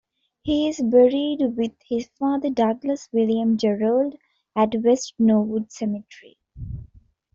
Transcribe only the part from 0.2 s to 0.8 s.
He is